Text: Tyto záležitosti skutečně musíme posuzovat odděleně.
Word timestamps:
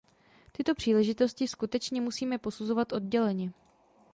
Tyto 0.53 0.73
záležitosti 0.85 1.47
skutečně 1.47 2.01
musíme 2.01 2.37
posuzovat 2.37 2.93
odděleně. 2.93 3.51